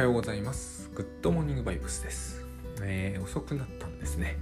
[0.00, 0.90] はようございます。
[0.94, 2.42] グッドモーニングバイブスです。
[2.80, 4.38] えー、遅くなったんですね。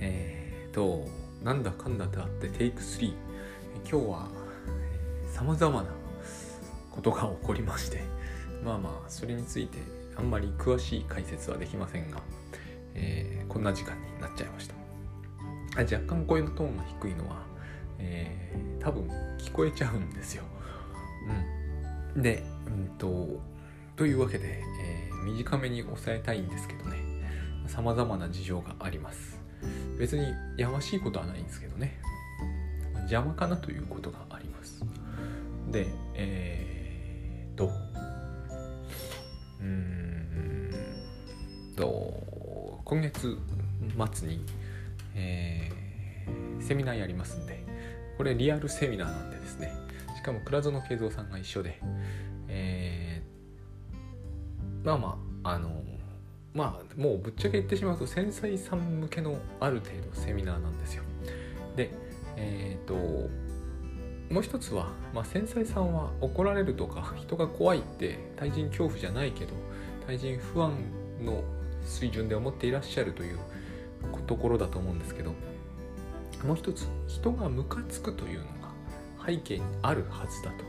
[0.00, 1.08] えーと、
[1.42, 3.14] なんだかんだであってテイク3。
[3.90, 4.28] 今日は
[5.32, 5.88] 様々な
[6.90, 8.02] ことが起こりまして、
[8.62, 9.78] まあまあ、それについて
[10.14, 12.20] あんまり詳しい解説はできませんが、
[12.94, 14.74] えー、こんな時間になっちゃいました。
[15.84, 17.46] 若干声のトーンが低いのは、
[17.98, 20.44] えー、多分聞こえちゃうんですよ。
[22.14, 22.20] うん。
[22.20, 23.40] で、うんと、
[23.96, 26.96] というわけで、えー、短めに抑えたいんですけどね。
[27.66, 29.38] 様々な事情があります。
[29.98, 31.98] 別にやましいことはないんですけどね。
[33.02, 34.84] 邪魔かなということがあります。
[35.70, 37.70] でえー、と。
[39.60, 40.72] うーん
[41.76, 42.80] と。
[42.84, 43.36] 今月
[44.14, 44.46] 末に、
[45.14, 47.66] えー、セミナーやりますんで。
[48.16, 49.72] これリアルセミナーなんでですね。
[50.16, 51.80] しかも倉園慶三さんが一緒で、
[54.84, 55.70] まあまああの
[56.54, 61.02] まあもうぶっちゃけ言ってしまうと繊細さん向けのある程度セミナーなんですよ。
[61.76, 61.90] で
[62.36, 62.94] えっ、ー、と
[64.32, 69.54] もう一つは、まあ、繊細さんは怒られるとか人が怖いって対人恐怖じゃないけど
[70.06, 70.72] 対人不安
[71.24, 71.42] の
[71.82, 73.38] 水準で思っていらっしゃるという
[74.26, 75.32] ところだと思うんですけど
[76.44, 78.70] もう一つ人がムカつくというのが
[79.26, 80.68] 背景にあるはずだと。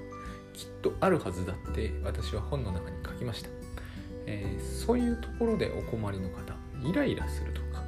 [0.59, 3.58] きっとあるはずだって私は本の中に書きました。
[4.31, 6.53] えー、そういうところでお困りの方
[6.87, 7.83] イライラするとか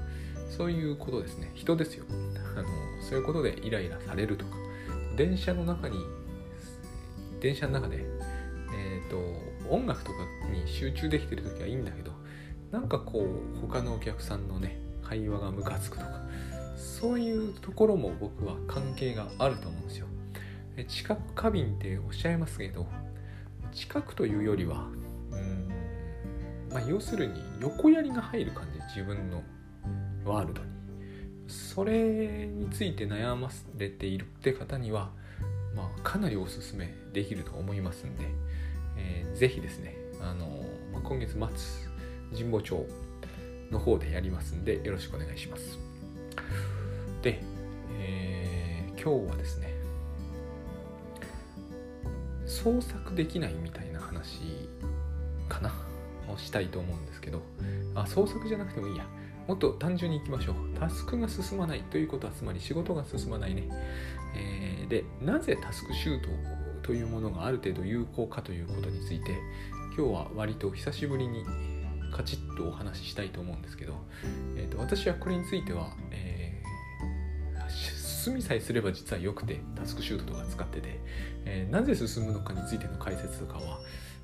[0.50, 2.06] そういうことですね人ですよ
[2.58, 2.68] あの
[3.08, 4.56] そういうことでイライラされるとか
[5.16, 5.98] 電車の中に
[7.40, 8.04] 電車の中で、
[8.74, 9.18] えーと、
[9.70, 10.18] 音楽とか
[10.52, 12.12] に集中できてる時はいいんだけど
[12.72, 16.22] なんかこう他のお客さんのね会話がムカつくとか
[16.76, 20.08] そういうところも僕は関係があると思うんですよ。
[20.88, 22.88] 知覚過敏っておっしゃいますけど
[23.74, 24.88] 知覚というよりは
[26.74, 29.44] まあ、要するに横やりが入る感じ自分の
[30.26, 30.72] ワールドに。
[31.48, 35.12] それについて悩まれているって方には、
[35.76, 38.26] まあ、かなりおすすめできると思いますんで、
[38.98, 40.48] えー、ぜひですね、あの
[40.94, 41.40] まあ、今月末
[42.38, 42.88] 神保町
[43.70, 45.78] の方でやりますんでよろしくお願いします。
[47.22, 47.42] で、
[48.00, 49.74] えー、今日はですね
[52.46, 54.42] 創作できないみたいな話
[56.32, 57.42] をしたいと思うんですけど
[57.96, 59.06] あ創作じゃなくてもいいや。
[59.48, 60.56] もっと単純にいきましょう。
[60.80, 63.68] タスクが進まないということはつまり仕事が進まないね、
[64.36, 66.30] えー、でなぜタスクシュート
[66.84, 69.38] というものがある程度有効かということについて
[69.98, 71.44] 今日は割と久しぶりに
[72.14, 73.94] カチッとお話ししたいと思うんですけど、
[74.56, 77.70] えーと、私はこれについては、えー、
[78.24, 81.00] 進みさえすれば実は良くてタスクシュートとか使ってて、
[81.46, 83.80] えー、なぜ進むのかについての解説とかは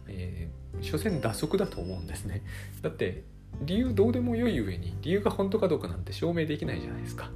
[0.07, 2.43] えー、所詮打足だと思うんですね。
[2.81, 3.23] だって
[3.61, 7.31] 理由どうでも良い上に理由が本当かどうかなんて証明できないじゃないですか。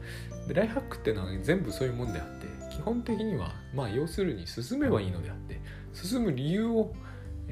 [0.47, 5.59] でライフハックっていうのは全部そういうもんであって基本的にはまあ要するに進めばいいのであって
[5.93, 6.93] 進む理由を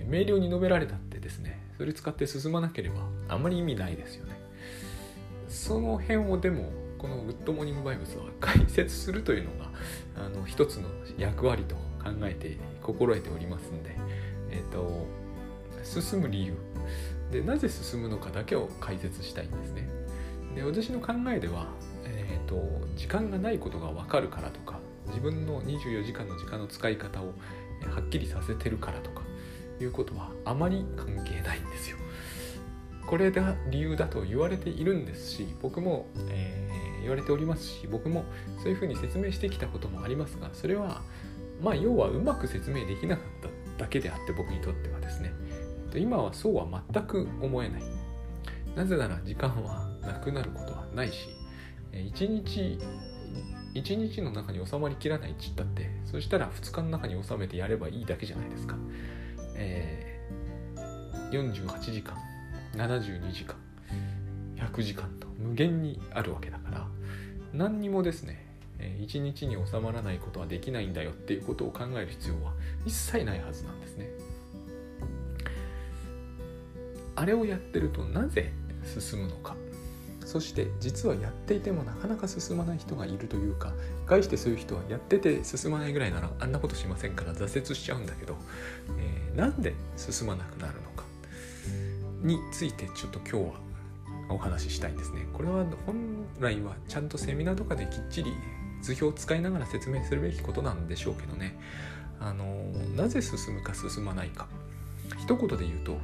[0.07, 4.39] 明瞭に述べられたってですねそれ使って進まなければあんまり意味ないですよね。
[5.47, 9.71] その辺をでもこのグッドモーニングバイブスは解説するというのが
[10.15, 13.95] あの一つの役割と考えて心得ておりますんで
[14.51, 15.07] えっ、ー、と
[15.89, 16.53] 進む理由。
[17.31, 19.89] でなぜ進むのかだけを解説したいんですね。
[20.55, 21.67] で私の考えでは、
[22.05, 29.21] えーと、時間がないことが分かるからとか自分の24時間の時間の使い方をはっきりさせてるからとか
[29.79, 31.97] いうことはあまり関係ないんですよ。
[33.05, 38.23] これが理由だと言われているんですし僕も、えー、言われておりますし僕も
[38.61, 41.01] そういうふうに説明してきたこともありますがそれは
[41.59, 43.25] まあ要はうまく説明できなかっ
[43.77, 45.33] ただけであって僕にとってはですね。
[45.97, 47.81] 今はそうは全く思えない
[48.75, 51.29] なぜなら時間はなくなることはないし
[51.93, 52.77] 一日
[53.73, 58.75] 一日の中に収まりきらないっちったってそしたら2日の中に収めてやればいいだけじゃないですか、
[59.55, 62.17] えー、48時間
[62.75, 63.55] 72時間
[64.55, 66.87] 100時間と無限にあるわけだから
[67.53, 68.49] 何にもですね
[69.01, 72.53] 一日に収まらないことはできないんだよっていうことを考える必要は
[72.85, 74.09] 一切ないはずなんですね。
[77.19, 78.53] あれをやってるとなぜ
[78.85, 79.57] 進むのか。
[80.25, 83.73] そして実はやっていてもなかなか進まない人がいるというか
[84.05, 88.37] 概してそういう人はやってて進まないぐらいならあんなことしませんから挫折しちゃうんだけど、
[88.99, 91.03] えー、なんで進まなくなるのか。
[92.21, 93.59] についてちょっと今日は
[94.29, 95.25] お話ししたいんですね。
[95.33, 95.95] これは本
[96.39, 98.31] 来はちゃんとセミナーとかできっちり
[98.81, 101.59] 図表を使いながら説明するべきことなんでしょうけどね。
[102.19, 102.45] あの
[102.95, 104.47] なぜ進むか進まないか。
[105.17, 105.97] 一言で言うと、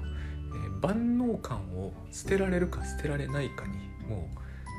[0.82, 3.74] 万能感を捨てられるか捨てられないかに
[4.10, 4.30] も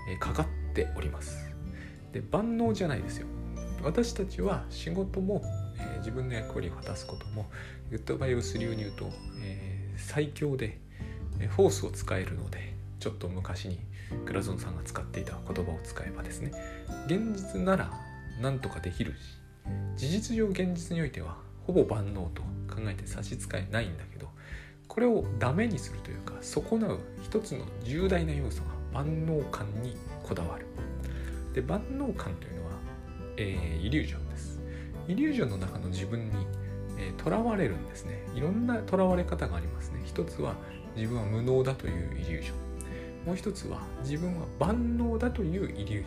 [0.09, 1.51] う、えかかっております。
[2.13, 3.27] で万能じゃないですよ。
[3.83, 5.43] 私たちは仕事も、
[5.79, 7.47] えー、自分の役割を果たすことも
[7.91, 9.11] グッドバイオス流に言うと、
[9.43, 10.81] えー、最強で
[11.41, 13.79] えフォースを使えるのでちょっと昔に
[14.25, 16.53] クラゾンさんが使っていた言葉を使えばですね。
[17.07, 17.91] 現実なら
[18.41, 19.17] 何とかできるし
[19.97, 22.43] 事実上現実においてはほぼ万能と
[22.73, 24.16] 考えて差し支えないんだけど
[24.97, 30.65] これをダメにするというか損なう一つの重大な要素が万能感にこだわる。
[31.53, 32.71] で万能感というのは、
[33.37, 34.59] えー、イリュージョンです。
[35.07, 36.47] イリュージョンの中の自分に
[37.19, 38.23] とら、えー、われるんですね。
[38.35, 40.01] いろんなとらわれ方がありますね。
[40.07, 40.55] 一つは
[40.97, 43.27] 自分は無能だというイリュージョン。
[43.27, 46.05] もう一つは自分は万能だというイリュージョン。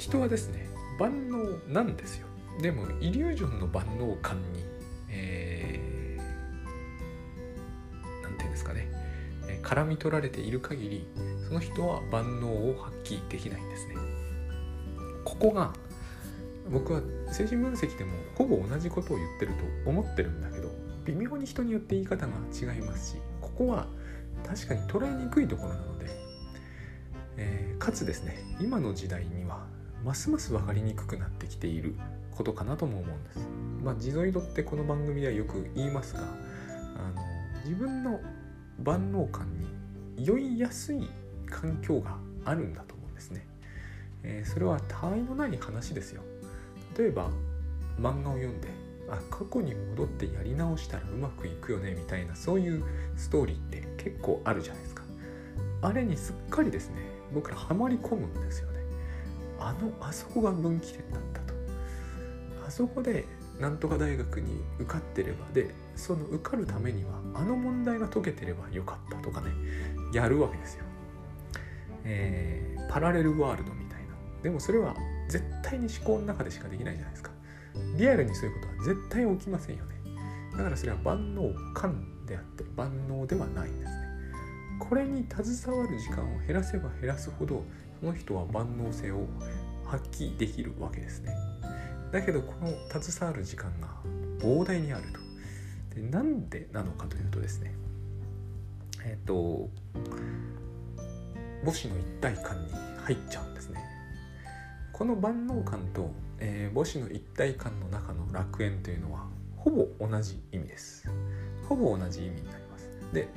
[0.00, 0.66] 人はですね
[0.98, 1.38] 万能
[1.68, 2.26] なんですよ。
[2.60, 4.64] でもイリュージョンの万能感に、
[5.08, 5.41] え
[8.52, 8.88] ですかね
[9.62, 11.06] 絡み取られている限り
[11.48, 13.96] その人は万能を発揮できないんですね
[15.24, 15.72] ここが
[16.70, 17.02] 僕は
[17.32, 19.52] 精神分析でもほぼ同じことを言ってる
[19.84, 20.70] と思ってるんだけど
[21.04, 23.86] 微妙に人によって言い方が違いますしここは
[24.46, 26.06] 確かに捉えにくいところなので、
[27.36, 29.66] えー、かつですね今の時代には
[30.04, 31.94] ますます分かりにくくなってきている
[32.36, 33.48] ことかなとも思うんです。
[33.84, 37.22] まあ、地蔵イドってこの番組ではよく言いますがあの
[37.64, 38.20] 自分の
[38.82, 39.46] 万能感
[40.16, 41.08] に酔いやすい
[41.50, 43.46] 環境があるんだと思うんですね。
[44.22, 46.22] えー、それは他愛のない話ですよ。
[46.96, 47.30] 例えば
[47.98, 48.68] 漫画を読んで
[49.08, 52.84] あ過去に戻ってやり直したらうまくいくよねみたいなそういう
[53.16, 55.02] ストーリーって結構あるじゃないですか。
[55.82, 56.96] あれにすっかりですね
[57.34, 58.80] 僕らハマり込むんですよね。
[59.58, 61.54] あのあそこが分岐点だったと
[62.66, 63.24] あそこで
[63.62, 69.52] なんとか大学に受かってればでその受かるためにはあの問題が解けてればよかったとかね
[70.12, 70.84] やるわけですよ、
[72.02, 74.14] えー、パラレルワールドみたいな。
[74.42, 74.96] でもそれは
[75.28, 77.30] 絶対に思考の中でしかできないじゃないですか。
[77.96, 79.94] リアルにそういうことは絶対起きませんよね。
[80.56, 84.08] だからそれは万能感であって万能ではないんですね。
[84.80, 87.64] これに携わる時間を減らせば減らすほど
[88.00, 89.28] その人は万能性を
[89.84, 91.32] 発揮できるわけですね。
[92.12, 93.88] だけどこの携わる時間が
[94.38, 95.20] 膨大にあると。
[95.94, 97.74] でなんでなのかというとですね
[99.04, 99.68] えっ、ー、と
[101.64, 102.72] 母子の一体感に
[103.04, 103.82] 入っちゃうんですね。
[104.92, 109.26] この万能感と、えー、母子の一体感の中の楽園というのは
[109.56, 111.08] ほぼ同じ意味です。
[111.68, 112.88] ほぼ同じ意味になります。
[113.12, 113.28] で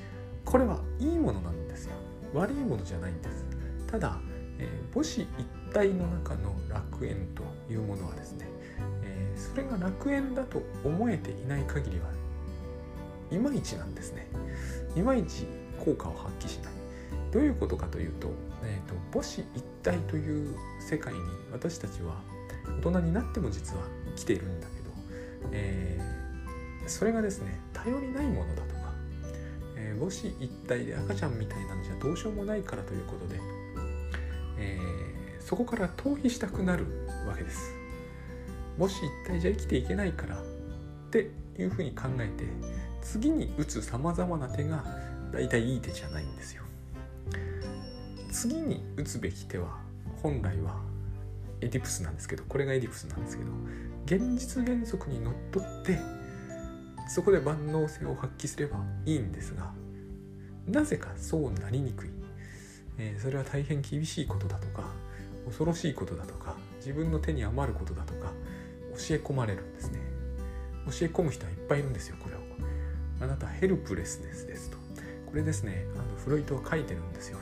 [0.44, 1.94] これはいいものなんですよ。
[2.34, 3.46] 悪いものじゃないんです。
[3.88, 4.20] ただ
[4.58, 5.28] えー、母子一
[5.74, 8.48] 体の中の楽園というものはですね、
[9.36, 12.10] それが楽園だと思えていない限りは
[13.32, 14.28] いまいちなんですね。
[14.96, 15.46] いまいち
[15.84, 16.74] 効果を発揮しない。
[17.32, 18.30] どういうことかというと,、
[18.64, 21.20] えーと、母子一体という世界に
[21.52, 22.22] 私たちは
[22.82, 23.84] 大人になっても実は
[24.16, 24.92] 生きているんだけど、
[25.52, 28.94] えー、それがですね頼りないものだとか、
[29.76, 33.40] えー、母子一体で赤ちゃんみたいなんじゃどうしようもないからということで
[34.58, 36.86] えー、そこから逃避したくなる
[37.28, 37.74] わけです。
[38.78, 40.40] もし一体じゃ生きていけないからっ
[41.12, 42.46] ていうふうに考えて
[43.02, 44.84] 次に打つさまざまな手が
[45.32, 46.64] 大体いい手じゃないんですよ。
[48.32, 49.78] 次に打つべき手は
[50.22, 50.82] 本来は
[51.62, 53.52] エディプスなんですけどこれがエディプスなんですけど
[54.06, 56.00] 現実原則にのっとって
[57.08, 59.72] そこで万能性を発揮すればいいんですが
[60.68, 62.10] なぜかそうなりにくい。
[62.98, 64.84] えー、それは大変厳しいことだとか
[65.46, 68.32] 恐ろしいことだとか自分の手に余ることだとか
[68.98, 70.00] 教え込まれるんですね。
[70.86, 72.40] 教え込む人はいっぱいいるんですよこれを。
[73.22, 74.78] あなたヘルプレスネスですと。
[75.26, 77.38] これですねあのフロイトは書いてるんですよ。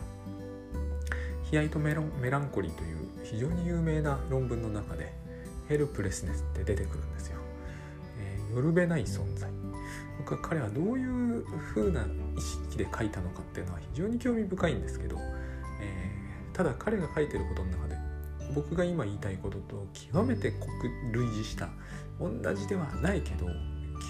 [1.43, 5.13] ヒアイトメロメランコリーという非常に有名な論文の中で
[5.69, 7.37] ヘルプレスネスって出てくるんですよ、
[8.19, 9.49] えー、よるべない存在。
[10.17, 11.43] 僕は彼はどういう
[11.73, 12.05] 風な
[12.37, 15.17] 意識で書いたのかっていうのは非常に興味深いんですけど
[15.81, 16.19] え
[16.53, 17.92] ただ彼が書いてることの中で
[18.53, 20.69] 僕が今言いたいことと極めて酷
[21.11, 21.69] 類似した
[22.19, 23.47] 同じではないけど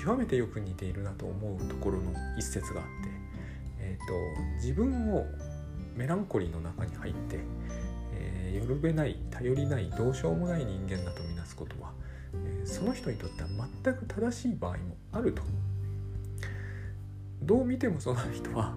[0.03, 2.89] 極めてよく似ているなと思うところの一節があって、
[3.79, 4.13] えーと、
[4.55, 5.25] 自分を
[5.95, 7.39] メランコリーの中に入って、
[8.13, 11.91] えー、よるべない頼りないどうしようもない人間だとみなすことは、
[12.33, 13.49] えー、その人にとっては
[13.83, 15.43] 全く正しい場合もあると。
[17.43, 18.73] どう見てもその人は、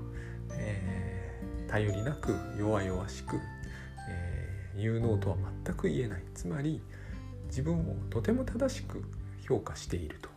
[0.51, 3.39] えー、頼りなく弱々しく
[4.77, 6.23] 有能とは全く言えない。
[6.35, 6.81] つまり
[7.47, 9.03] 自分をとても正しく
[9.47, 10.29] 評価していると。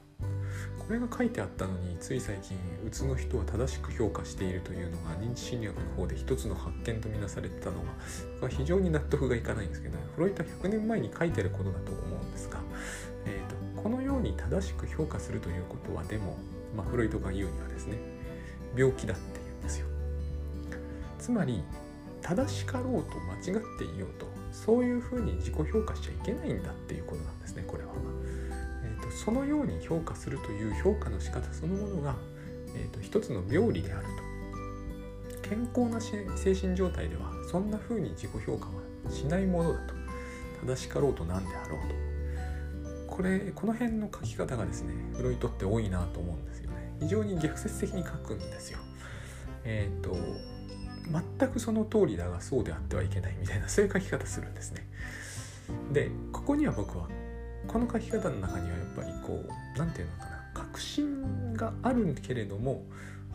[0.79, 7.77] これが書いてあったのについ最近うつの人は正しく評価しているというのが認知心理学の方で一つの発見とみなされてたの
[8.41, 12.59] が非常に納得がいかないんですけど、フロイトは100年前に書いてることだと思うんですが、
[13.25, 16.37] えーと、このように正しく評価するということはでも、
[16.75, 17.97] まあ、フロイトが言うにはですね
[18.75, 19.87] 病気だって言うんですよ。
[21.19, 21.63] つまり
[22.21, 27.89] 正しかろうと間違っていようとそういうふうに自己評価しちゃいけないんだっていうことなんですねこれは。
[28.83, 32.15] えーと、そのように評価するという評価の仕方そのものが、
[32.75, 34.29] えーと、一つの病理であると。
[35.49, 38.71] 健康な精神状態ではそんなふうに自己評価は
[39.11, 39.93] しないものだと。
[40.65, 41.79] 正しかろうと何であろう
[43.07, 43.15] と。
[43.15, 46.95] これこの辺の書き方がですねフロイトって多いなと思うんですよね。
[46.99, 48.79] 非常に逆説的に書くんですよ。
[49.63, 50.15] えっ、ー、と
[51.11, 54.87] 全くその通りだがそうであってはいけないみたいなそういう書き方するんですね。
[55.91, 57.07] でここには僕は
[57.67, 62.83] この書き方の中にはやっぱりこう何て言うのかな確信があるけれども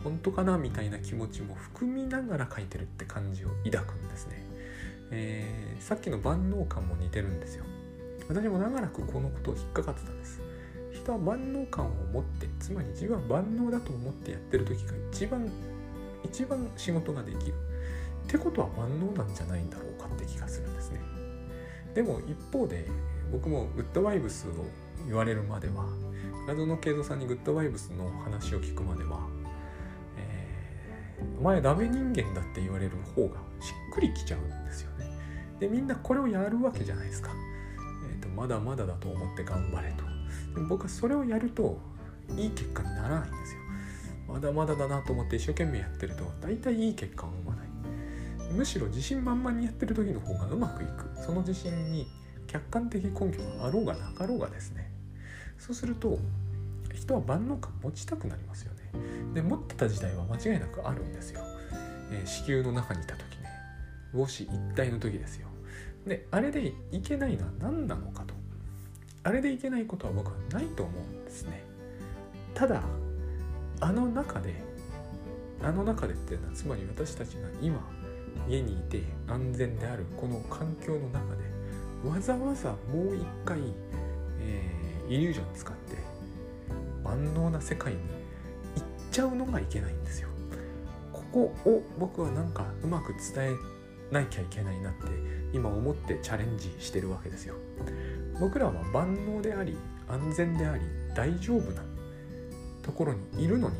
[0.03, 4.43] 本当かなみたいな気持ちも含みながら書いてるって感じを抱くんですね、
[5.11, 7.65] えー、さっきの万能感も似てるんですよ。
[8.27, 10.41] 私も長らくこのことを引っかかってたんです。
[10.93, 15.47] 人は万能感を持ってつまり自分は万能だと思ってやってる時が一番
[16.25, 20.99] 一番仕事ができるってことは万能なんじゃないんだろうかって気がするんですね
[21.93, 22.87] でも一方で
[23.31, 24.51] 僕もグッドバイブスを
[25.05, 25.85] 言われるまでは
[26.47, 29.19] 謎の慶三さんにグッドバイブスの話を聞くまでは、
[30.17, 35.09] えー、お前ダメ人間だって言われる方がしっくりきちゃうんですよね。
[35.59, 37.31] でみんなこれをやるわけじゃないですか。
[38.11, 40.03] えーと、まだまだだと思って頑張れと。
[40.53, 41.79] でも僕はそれをやると
[42.37, 43.61] いい結果にならないんですよ。
[44.35, 47.67] まだまだだなと思って一生懸命やってると大体いい結果を生まない。
[48.51, 51.09] むしろ自信満々にやってる時の方がうまくいく。
[51.23, 52.05] その自信に
[52.45, 54.91] 客観的根拠があろうがなかろうがですね。
[55.57, 56.19] そうすると
[56.93, 58.79] 人は万能感持ちたくなりますよね。
[59.33, 61.41] で持ってた時代は間違いなくあるんですよ、
[62.11, 63.49] えー、子宮の中にいた時ね。
[64.11, 65.47] 母子一体の時ですよ。
[66.05, 68.33] であれでいけないのは何なのかと。
[69.23, 71.63] あれでいけないことは僕はないと思うんですね。
[72.53, 72.83] ただ
[73.79, 74.63] あの中で
[75.61, 77.79] あの中でっていうのはつまり私たちが今
[78.47, 81.43] 家にいて安全であるこの環境の中で
[82.07, 83.57] わざわざもう一回、
[84.39, 85.97] えー、イリュージョン使って
[87.03, 90.29] 万能な世界に行っちゃうのがいけないんですよ。
[91.11, 94.99] ここを僕はなんかうまく伝えなきゃいけないなって
[95.53, 97.55] 今思ってチャレンジしてるわけですよ。
[98.39, 99.77] 僕らは万能であり
[100.07, 100.83] 安全であり
[101.15, 101.94] 大丈夫なん
[102.85, 103.75] ところにいるのに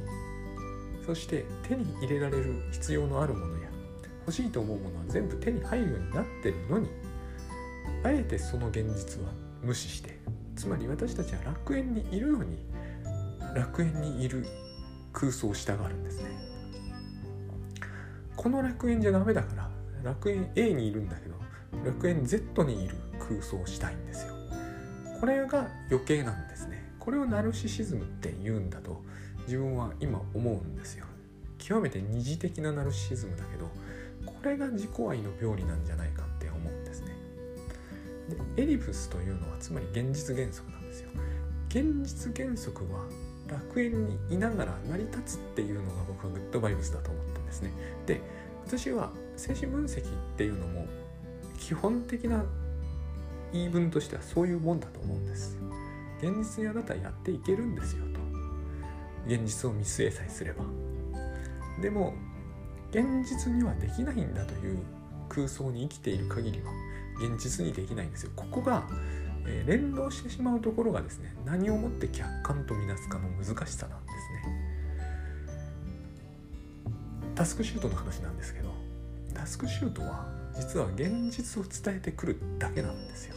[1.05, 3.69] そして手に入れられる必要のあるものや
[4.21, 6.89] 欲しいと思うものは全部手に入るようになってるのに
[8.03, 9.29] あえてその現実は
[9.61, 10.17] 無視して
[10.55, 12.57] つまり私たちは楽園にいるのに
[13.53, 14.43] 楽園にいる
[15.13, 16.29] 空想をしたがるんですね。
[18.35, 19.69] この楽園じゃダメだから
[20.03, 21.35] 楽園 A にいるんだけど
[21.85, 24.33] 楽園 Z にいる空想をしたいんですよ。
[25.19, 26.54] これが余計なんです。
[27.05, 29.03] これをナルシシズムって言うんだと
[29.45, 31.05] 自分は今思うんですよ。
[31.59, 33.69] 極めて二次的なナルシシズムだけど
[34.25, 37.15] これが自己愛の病理なんじゃないかって思うんですね。
[38.57, 41.09] エディプスというのはつまり現実原則なんですよ。
[41.69, 43.05] 現実原則は
[43.47, 47.71] 楽園にいながら成り立つっていうのが僕はグッドバイブスだと思ったんですね。
[48.07, 48.21] で
[48.65, 50.03] 私は精神分析っ
[50.37, 50.87] ていうのも
[51.59, 52.43] 基本的な
[53.53, 55.57] 言い分としてはそういうもんだと思うんです。
[56.21, 58.19] 現実にあなたはやっていけるんですよと。
[59.27, 60.63] 現実を見据えさえすれば。
[61.81, 62.13] でも
[62.91, 64.79] 現実にはできないんだという
[65.27, 66.71] 空想に生きている限りは
[67.19, 68.31] 現実にできないんですよ。
[68.35, 68.87] ここが、
[69.45, 74.15] えー、連動してしまうところがですね何をもって客観とみなすかの難しさなんです
[74.47, 74.65] ね。
[77.35, 78.69] タスクシュートの話なんですけど
[79.33, 83.35] タスクシュートは実は現実を伝えてくるだけなんですよ。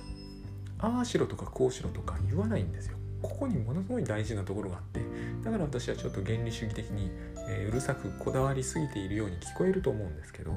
[0.78, 2.97] ああしろとかこうしろとか言わないんですよ。
[3.23, 5.00] ここにものすごい大事なところがあって。
[5.42, 7.11] だから私はちょっと原理主義的に、
[7.49, 10.52] えー、うるさくこだわりすぎているように聞こえると思うんですけど、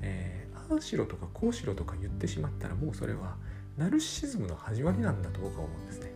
[0.00, 0.40] えー
[0.70, 3.36] ああしろとかこうしろとか言ってしまったらもうそれは
[3.76, 6.12] ナルシズムの始まりなんだと僕は思うんですね。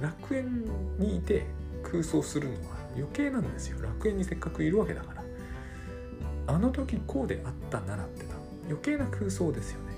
[0.00, 0.64] 楽園
[0.98, 1.46] にいて
[1.82, 3.80] 空想するのは余計なんですよ。
[3.80, 5.22] 楽園にせっかくいるわけだから。
[6.48, 8.26] あの時こうであったならって
[8.66, 9.92] 余計な空想ですよね。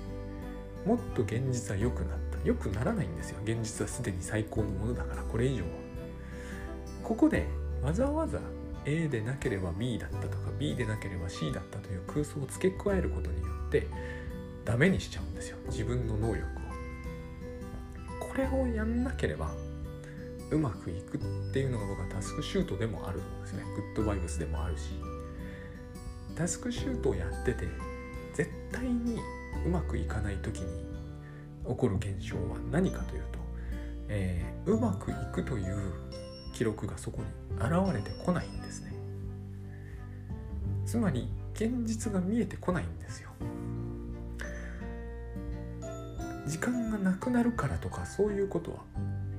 [0.85, 3.39] もっと現実は良くなっ良くならないんですよ。
[3.43, 5.69] 現実はすでに最高のものだからこれ以上は。
[7.03, 7.45] ここで
[7.81, 8.39] わざわざ
[8.85, 13.87] A でなければ B だったとか B でなければ C だったという空想を付け加えることによって
[14.63, 15.57] ダメにしちゃうんですよ。
[15.67, 16.45] 自分の能力を。
[18.19, 19.51] これをやんなければ
[20.51, 21.21] うまくいくっ
[21.51, 23.63] ていうのが僕はタスクシュートでもあると思うんですね。
[23.75, 24.91] グッドバイブスでもあるし。
[26.35, 27.65] タスクシュートをやってて
[28.33, 29.19] 絶対に
[29.65, 30.84] うまくいかない時に
[31.67, 33.39] 起こる現象は何かというと、
[34.07, 35.93] えー、うまくいくという
[36.53, 38.93] 記録がそこに現れてこないんですね。
[40.85, 43.29] つまり現実が見えてこないんですよ。
[46.45, 48.77] 時間がなくなるからとかそういうことは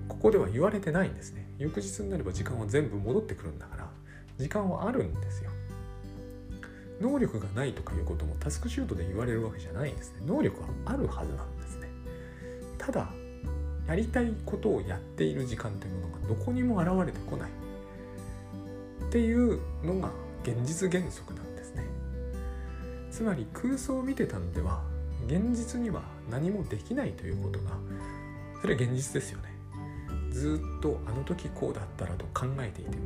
[0.08, 1.48] ここでは言われてないんですね。
[1.58, 3.88] 翌日になれば時間は全部戻ってくるんだから
[4.38, 5.50] 時間はあるんですよ。
[7.00, 10.22] 能力がないとかいうこともタスクシュートで言われるわけじゃないんですね。
[10.26, 11.55] 能力はあるはずなんです。
[12.86, 13.08] ただ
[13.88, 17.50] やりたいことをやっている時間というものがどこにも現れてこない。
[19.06, 20.10] っていうのが
[20.42, 21.84] 現実原則なんですね。
[23.10, 24.82] つまり空想を見てたんでは
[25.26, 27.70] 現実には何もできないということが
[28.60, 29.50] それは現実ですよね。
[30.30, 33.02] ずっとあの時こうだったらと考えていても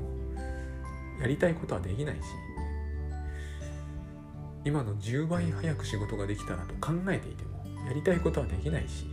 [1.21, 2.21] やりたいことはできないし
[4.65, 9.07] 今の10倍早く仕事ができたらと考えていてもやりたいことはできないし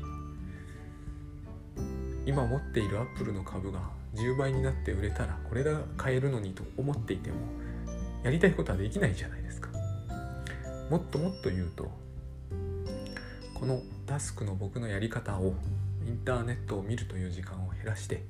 [2.28, 3.80] 今持っているアップルの株が
[4.14, 7.38] 10倍になって売れたらこれが買えるのにと思っていても
[8.22, 9.70] やりたいことはできないじゃないですか。
[10.90, 11.90] もっともっと言うと
[13.54, 15.56] このタスクの僕のやり方を
[16.06, 18.24] インターネットを見るという時間を減らして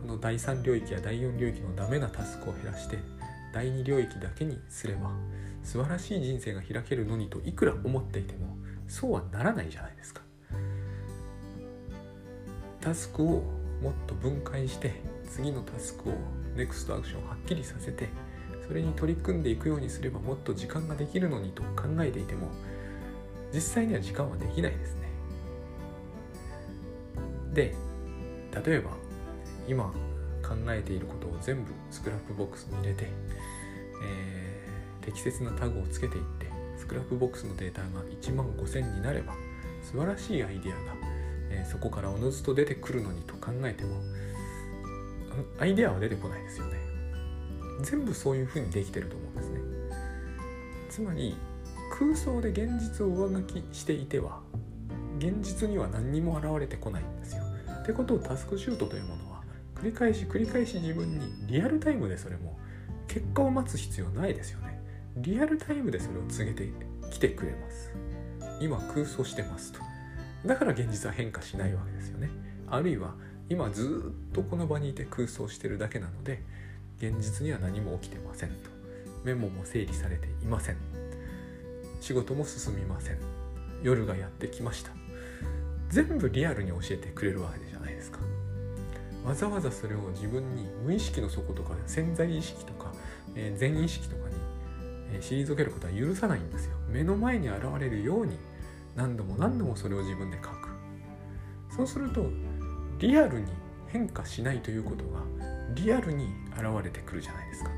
[0.00, 2.98] この第3領域や第4領域のダメなタスクを減らして
[3.52, 5.10] 第2領域だけにすれば
[5.64, 8.56] 素晴らしい人生が開けるのにといくら思っていても
[8.86, 10.25] そうはならないじゃないですか。
[12.86, 13.42] タスクを
[13.82, 14.92] もっと分解して
[15.28, 16.12] 次のタスクを
[16.54, 18.08] ネクストアクションをはっきりさせて
[18.64, 22.46] それに取り組んでいくようにすればもっと時間ができるのにと考えていても
[23.52, 25.08] 実際には時間はできないですね。
[27.54, 27.74] で
[28.64, 28.92] 例えば
[29.66, 29.86] 今
[30.44, 33.08] 考えていることを全部 Scrapbox に入れて、
[34.04, 36.46] えー、適切なタグをつけていって
[36.78, 39.34] Scrapbox のデータが1万5000になれば
[39.82, 40.95] 素晴らしいアイデアが、
[41.50, 44.00] えー、そこからおのずと出てくるのにと考えても
[45.58, 46.78] アイデアは出てこないですよね。
[47.82, 49.60] 全部そういうふうにできてると思うんですね。
[50.88, 51.36] つまり
[51.98, 54.40] 空想で現実を上書きしていては
[55.18, 57.42] 現実には何にも現れてこないんですよ。
[57.82, 59.42] ってことをタスクシュートというものは
[59.74, 62.58] 繰り返し繰り返し自分にリアルタイムでそれも
[63.06, 64.80] 結果を待つ必要ないですよね。
[65.16, 66.70] リアルタイムでそれを告げて
[67.10, 67.92] きてくれます。
[68.60, 69.85] 今空想してますと。
[70.46, 72.30] だから現実は変化しないわけですよね。
[72.68, 73.14] あるいは
[73.48, 76.42] 今ずっとこの場にいて空想してるだけなので
[76.98, 78.70] 現実には何も起きてませんと。
[79.24, 80.76] メモも整理されていません。
[82.00, 83.18] 仕事も進みません。
[83.82, 84.92] 夜がやってきました。
[85.88, 88.18] 全部リアルに教えてくれるわけじゃないですか。
[89.24, 92.92] わざわざそれを自分に無意識の底とか潜在意識とか、
[93.34, 94.36] えー、全意識とかに、
[95.12, 96.76] えー、退けることは許さないんですよ。
[96.88, 98.38] 目の前に現れるように
[98.96, 100.68] 何度も何度もそれを自分で書く。
[101.76, 102.26] そうすると
[102.98, 103.46] リアルに
[103.88, 105.20] 変化しないということが
[105.74, 107.70] リアルに現れてくるじゃないですか。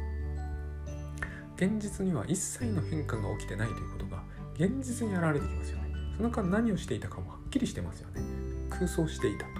[1.56, 4.22] 現実には一切の変化が起きてないということが
[4.54, 5.88] 現実に現れてきますよね。
[6.16, 8.22] その間何をしていたかもはっきりしてますよね。
[8.70, 9.50] 空想していたと。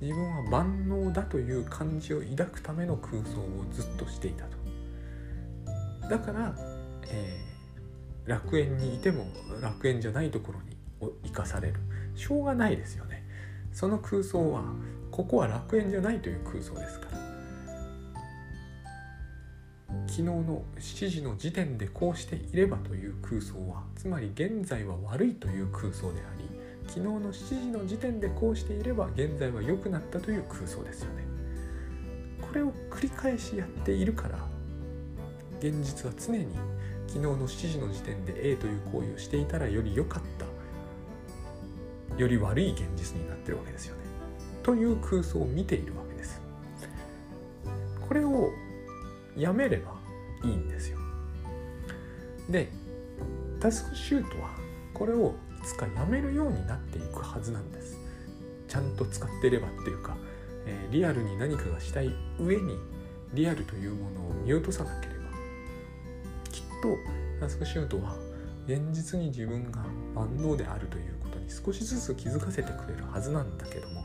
[0.00, 6.08] 自分は万能だという感じを抱くための空想をずっとしていたと。
[6.08, 6.54] だから、
[7.08, 7.41] えー、
[8.26, 9.26] 楽園にいても
[9.60, 10.76] 楽園じゃないところに
[11.24, 11.74] 生かされる。
[12.14, 13.24] しょうがないですよね。
[13.72, 14.62] その空想は
[15.10, 17.22] ここは楽園じゃないという空想ですから。
[20.06, 26.50] 昨日の7時の時点でこうしていればという空想はつまり現在は悪いという空想であり
[26.86, 31.24] 昨日の7時の時点でこうしていれば現在は良くなったという空想ですよね。
[32.40, 34.38] これを繰り返しやっているから
[35.60, 36.46] 現実は常に
[37.12, 40.46] 昨日の7時の時点で A という行為をしていたらより良かった。
[42.16, 44.02] より悪い現実になってるわけですよね。
[44.62, 46.40] という空想を見ているわけです。
[48.08, 48.50] これを
[49.36, 49.92] やめれば
[50.42, 50.98] いいんですよ。
[52.48, 52.70] で
[53.60, 54.50] タスクシュートは
[54.94, 57.98] これをいつかやめるようになっていくはずなんです。
[58.68, 60.16] ちゃんと使ってればっていうか、
[60.64, 62.78] えー、リアルに何かがしたい上に
[63.34, 65.11] リアルというものを見落とさなければ
[66.82, 66.98] と
[67.40, 68.16] タスクシュートは
[68.66, 69.82] 現実に自分が
[70.14, 74.04] 万能であるということに少しずつ気づかせてくれるはずなんだけども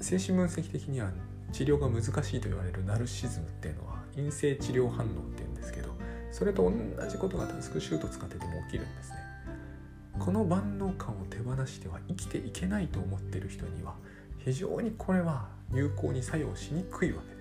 [0.00, 1.10] 精神分析的には
[1.52, 5.90] 治療が難しいと言われるナルシズムっていうのは陰性治療反応っていうんですけど
[6.32, 9.16] それと同じことがタスクシュート使ってても起きるんですね。
[10.18, 13.94] この万能感を手放しては生きていけないと思ってる人には
[14.38, 17.37] 非常にこれは有効に作用しにくいわけです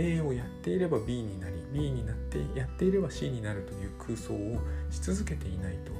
[0.00, 4.58] A をやっていれば B になり B になってやっていれば C になるという空想を
[4.90, 5.92] し続けていないと、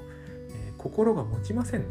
[0.50, 1.82] えー、心が持ちません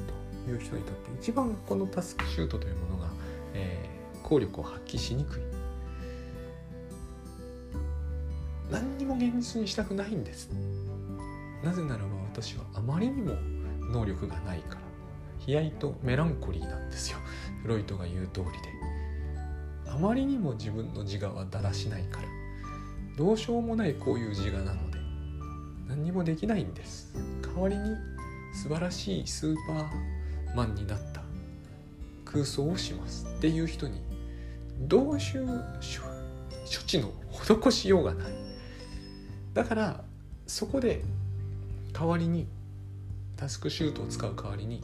[0.45, 3.09] という人にとって一番このタスクシュートというものが、
[3.53, 5.41] えー、効力を発揮しにくい。
[8.71, 10.49] 何にも現実にしたくないんです。
[11.63, 13.35] なぜならば私はあまりにも
[13.91, 14.81] 能力がないから。
[15.47, 17.17] 悲哀とメランコリーなんですよ。
[17.61, 18.78] フロイトが言う通りで。
[19.99, 22.27] まりにも自分の自我はだらしないから
[23.17, 24.99] どうしようもないこういう自我なので
[25.87, 27.13] 何にもできないんです。
[27.41, 27.95] 代わりに
[28.53, 31.21] 素晴らしいスーパーマンになった
[32.25, 34.01] 空想をしますっていう人に
[34.81, 38.33] どうしよう処置の施しようがない。
[39.53, 40.03] だから
[40.47, 41.01] そこで
[41.91, 42.47] 代わりに
[43.35, 44.81] タスクシュートを使う代わりに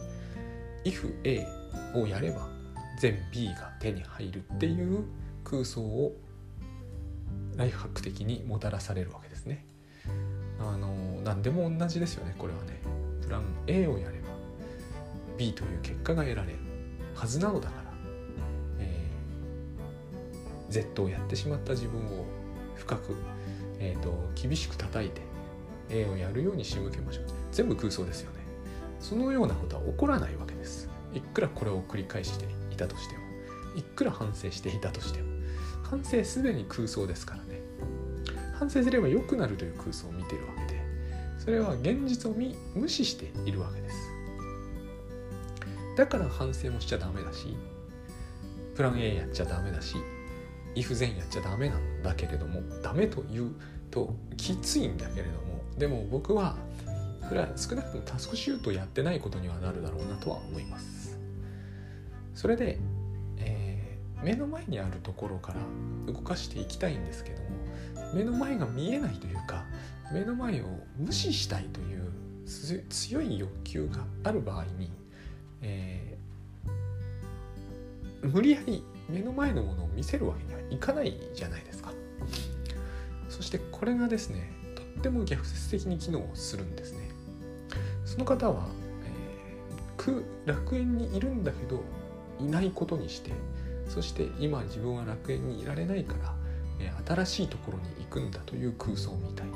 [0.83, 1.47] if A
[1.95, 2.47] をやれば
[2.97, 5.05] 全 B が手に入るっていう
[5.43, 6.15] 空想を
[7.55, 9.65] ライフハック的にもたらされるわけですね。
[10.59, 12.79] あの何でも同じですよねこれはね。
[13.25, 14.27] プラン A をやれば
[15.37, 16.59] B という結果が得られる
[17.15, 17.91] はずなのだから、
[18.79, 22.25] えー、Z をやってしまった自分を
[22.75, 23.15] 深く、
[23.79, 25.21] えーと、厳しく叩いて
[25.89, 28.39] A をやるように仕向けましょう全部空想ですよね
[28.99, 33.23] そのようなことは起こらないわけですいくらこれを繰り返していいたとしても
[33.75, 35.29] いくら反省していたとしても
[35.83, 37.61] 反省すでに空想ですからね。
[38.57, 40.81] 反省すれば良くなるという空想を見てるわけで
[41.37, 43.95] それは現実を見無視しているわけです。
[45.97, 47.55] だから反省もしちゃダメだし
[48.75, 49.95] プラン A やっちゃダメだし
[50.75, 53.55] if 全やっちゃダメなんだけれどもダメと言う
[53.91, 56.57] ときついんだけれどもでも僕は
[57.27, 61.04] それは少なくともタスクシュートやってないことにはなるだろうなとは思います。
[62.35, 62.77] それで、
[63.37, 69.63] えー、目の前にあるところから動かしていきたいんですけども目の前が見えないというか
[70.13, 70.65] 目の前を
[70.97, 72.13] 無視したいという
[72.89, 74.91] 強い欲求がある場合に、
[75.61, 81.91] えー、無理やり目の前のものを見せるわけにはいかないじゃないですか。
[83.29, 87.09] そしてこれがですねとっても逆説的に機能するんですね。
[88.05, 88.67] その方は、
[89.03, 91.83] えー、楽園にいるんだけど
[92.39, 93.31] いないことにして
[93.87, 96.15] そして今自分は楽園にいられないか
[97.07, 99.47] ら、新しいところに行くんだという空想みたい。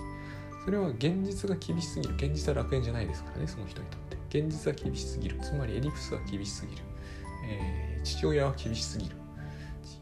[0.63, 2.15] それは現実が厳しすぎる。
[2.15, 4.39] 現実は楽園じゃないですからねその人にとって。
[4.39, 5.39] 現実は厳しすぎる。
[5.41, 6.81] つまりエリプスは厳しすぎる、
[7.49, 9.15] えー、父親は厳しすぎる。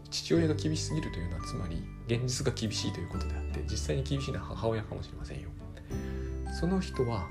[0.10, 5.50] 父親が厳しすぎるというのはつまり現実が厳しいということであって実際に厳しいのは母親かもしれませんよ。
[6.60, 7.28] その人は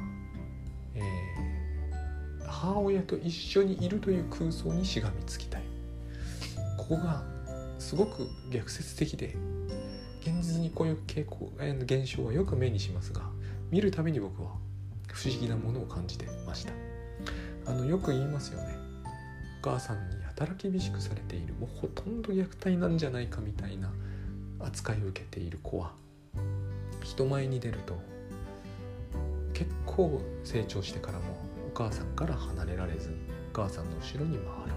[2.56, 5.62] 母親と一緒にいるという空想にしがみつきたい。
[6.78, 7.22] ここが
[7.78, 9.36] すごく逆説的で
[10.22, 13.22] 現実にこういう傾向現象はよく目にしますが
[13.70, 14.52] 見るたびに僕は
[15.12, 16.72] 不思議なものを感じてました。
[17.66, 18.74] あのよく言いますよね。
[19.62, 23.92] お母さんに働き厳しくされているもうほとんど虐待なんじゃないかみたいな
[24.60, 25.92] 扱いを受けている子は
[27.02, 27.98] 人前に出ると
[29.52, 31.35] 結構成長してからも
[31.76, 33.16] 母さんから離れられずに
[33.52, 34.72] お母さんの後ろに回る。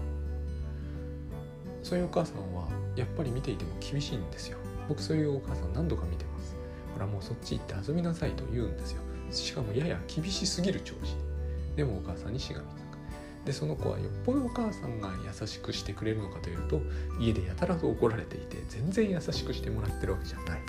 [1.82, 4.58] そういうお母さんはやっぱり見ていても厳しいんですよ。
[4.86, 6.54] 僕そういうお母さん何度か見てます。
[6.92, 9.00] ほらもうそっち行って遊びなさいと言うんですよ。
[9.30, 11.16] しかもやや厳しすぎる調子
[11.74, 13.46] でもお母さんにしがみつく。
[13.46, 16.82] でその子はよっぽどお母さんが優しくしてくれるのかというと
[17.18, 20.60] 家でやたらと怒られていて全然優しくしてもらってるわけじゃない。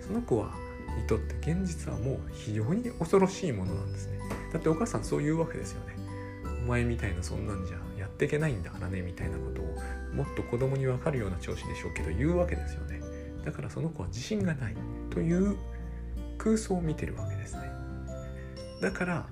[0.00, 0.52] その子は
[0.98, 4.18] にとって現実はもう非常に恐ろしいものなんですね。
[4.52, 5.94] だってお母さんそう言うわけですよね
[6.64, 9.64] お前みたいなそんなんじゃやっていけないんだからねみたいなことを
[10.14, 13.00] もっと子供に分かるような調子でしょうけど言うわけですよね。
[13.44, 14.74] だからその子は自信がない
[15.10, 15.56] という
[16.36, 17.70] 空想を見てるわけですね。
[18.80, 19.26] だから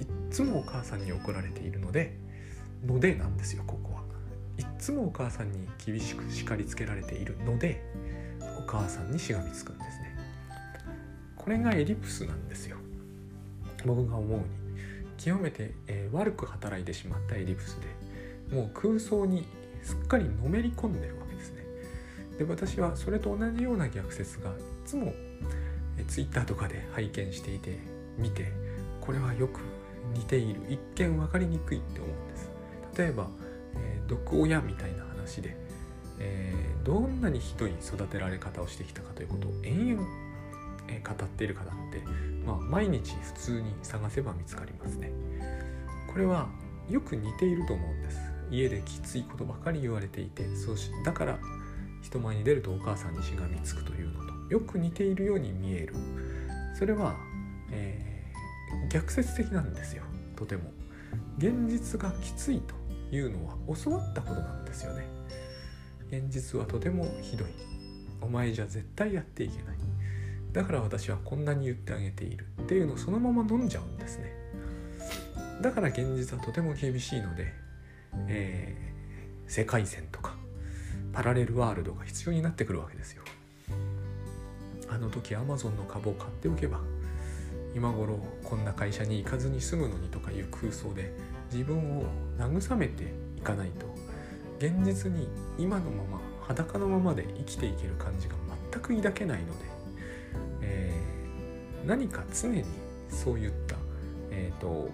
[0.00, 2.16] いっつもお母さんに怒られているので
[2.84, 4.02] のでなんですよここは。
[4.58, 7.82] いっつもお母さんに厳しく叱りつけられているので
[8.58, 10.11] お母さんにしがみつくんですね。
[11.44, 12.76] これがエリプスなんですよ。
[13.84, 14.44] 僕が思うに。
[15.18, 17.78] 極めて、えー、悪く働いてしまったエディプス
[18.50, 19.46] でもう空想に
[19.82, 21.64] すっかりのめり込んでるわけですね。
[22.38, 24.52] で私はそれと同じような逆説がい
[24.84, 25.12] つも、
[25.98, 27.78] えー、ツイッターとかで拝見していて
[28.18, 28.50] 見て
[29.00, 29.60] これはよく
[30.14, 30.60] 似ている。
[30.68, 32.50] 一見分かりにくいって思うんです。
[32.96, 33.28] 例えば、
[33.76, 35.56] えー、毒親みたいな話で、
[36.18, 40.06] えー、どんなにひどい育てられ方をしてきたかということを延々、
[41.00, 42.02] 語っている方って
[42.44, 45.12] まあ、毎日普通に探せば見つかりますね。
[46.12, 46.48] これは
[46.90, 48.18] よく似ていると思うんです。
[48.50, 51.38] 家できついことばかり言われていてそうしだから
[52.02, 55.94] 人前に出るとお母さんにしがみつくというのとよく似ているように見える。
[56.74, 57.16] それは、
[57.70, 60.02] えー、逆説的なんですよ。
[60.36, 60.70] とても。
[61.38, 62.74] 現実がきついと
[63.14, 65.06] いうのは教わったことなんですよね。
[66.10, 67.48] 現実はとてもひどい。
[68.20, 69.76] お前じゃ絶対やっていけない。
[70.52, 74.32] だから私はこんなに言ってあげているっていうのをそのまま飲んじゃうんですね。
[75.62, 77.52] だから現実はとても厳しいので、
[78.28, 80.34] えー、世界線とか
[81.12, 83.22] パラレルワールドが必要になってくるわけですよ。
[84.88, 86.80] あの時アマゾンの株を買っておけば
[87.74, 91.14] 今頃こんな会社に行かずに済むのにとかいう空想で
[91.50, 92.04] 自分を
[92.38, 93.04] 慰めて
[93.38, 93.86] いかないと
[94.58, 98.34] 現実に今のまま裸のままで生きていける感じが
[98.72, 99.71] 全く抱けないので、
[101.86, 102.64] 何か常に
[103.08, 103.76] そういった、
[104.30, 104.90] えーと、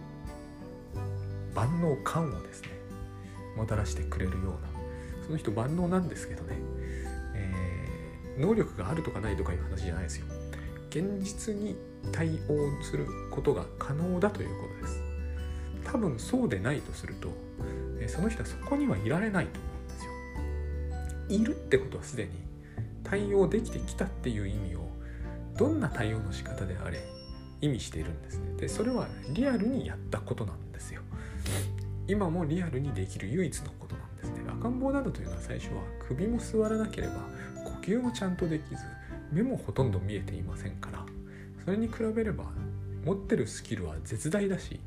[1.55, 2.69] 万能感をですね
[3.57, 6.57] もたらしてくれるようなその人万能なんですけどね、
[7.35, 10.27] えー、能力があるとかないとかいう話じゃないですよ。
[10.91, 11.77] 現実に
[12.13, 15.03] 対応することが可能だということです。
[15.85, 17.29] 多分そうでないとすると
[18.01, 19.95] えその人はそこにはいられないと思うんで
[21.29, 21.41] すよ。
[21.41, 22.31] いるってことはすでに
[23.05, 24.88] 対応できてきたっていう意味を
[25.59, 27.05] どんな対応の仕方であれ
[27.61, 28.55] 意味しているんですね。
[28.57, 31.03] でそれはリアルにやったことなんですよ。
[32.07, 34.41] 今もリアルにできる唯一のことなんですね。
[34.49, 37.15] 赤ん坊などというのは最初は首も座らなければ
[37.65, 38.83] 呼吸もちゃんとできず
[39.33, 41.05] 目もほとんど見えていませんから。
[41.65, 42.45] それに比べれば
[43.05, 44.81] 持ってるスキルは絶大だし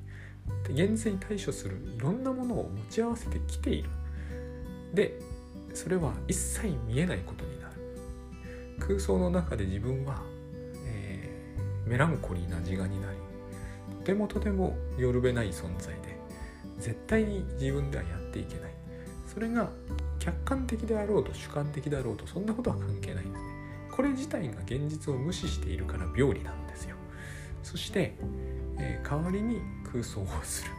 [0.64, 3.90] 現実に対処するいろんなものを持ち合わせてきている。
[4.94, 5.20] で
[5.74, 7.74] それは一切見えないことになる。
[8.80, 10.22] 空想の中で自分は、
[11.86, 13.17] メランコリーな自我になり
[13.98, 16.17] とてもとてもよるべない存在で
[16.80, 18.72] 絶対に自分ではやっていけない。
[19.32, 19.70] それが
[20.20, 23.50] 客観的であろうと主観的であろうとそんなことは関係ないんですね。
[23.91, 26.96] これ自体が現実を無視しているから病理なんですよ。
[27.63, 28.15] そして、
[28.78, 30.72] えー、代わりに空想をする。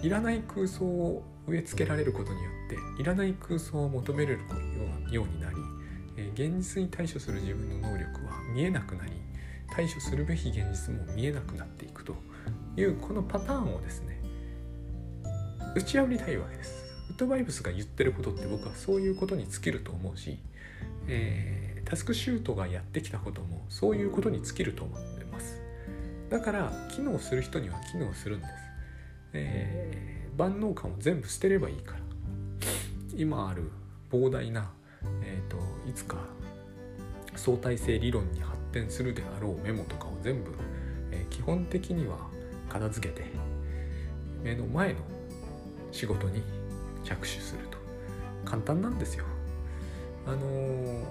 [0.00, 4.40] いらない空想を植え付けられることによっていらない空想を求めれる
[5.10, 5.56] ようになり、
[6.34, 9.12] 現実に対処する自分の能力は見えなくなり
[9.70, 12.14] 対処するべき現実も見えなくなっていくと
[12.76, 14.20] いうこのパターンをですね
[15.74, 16.86] 打ち破りたいわけです。
[17.10, 20.38] ウッドバイブスが言ってることって僕はそういうことに尽きると思うし、
[21.06, 25.60] えー、タスクシュートがやってきたこともそういうことに尽きると思ってます。
[26.30, 28.52] だから機能する人には機能するんです、
[29.32, 31.98] えー、万能感を全部捨てればいいから。
[33.18, 33.72] 今ある
[34.12, 34.70] 膨大な、
[35.22, 35.56] えーと、
[35.88, 36.18] いつか
[37.34, 40.52] 相対性理論に発展するであろうメモとかを全部、
[41.10, 42.18] えー、基本的には
[42.68, 43.24] 片付けて
[44.42, 45.00] 目の前の
[45.90, 46.42] 仕事に
[47.04, 47.78] 着手すると。
[48.44, 49.24] 簡単なんですよ。
[50.26, 51.04] あのー、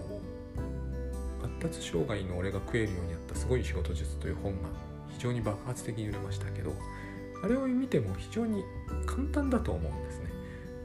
[1.42, 4.70] 発達障害の俺が食えるようになったすごい仕事術という本が
[5.10, 6.74] 非常に爆発的に売れましたけど
[7.44, 8.64] あれを見ても非常に
[9.06, 10.32] 簡単だと思うんですね。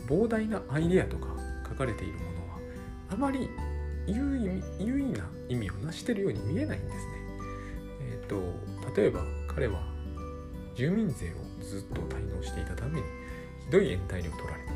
[0.07, 1.29] 膨大なアイデアとか
[1.69, 2.59] 書かれているものは
[3.11, 3.49] あまり
[4.07, 7.03] 優位優位な意味を成してるように見えないんですね。
[8.01, 9.81] えっ、ー、と例えば彼は
[10.75, 13.07] 住民税をずっと滞納していたために
[13.65, 14.73] ひどい延滞料を取られた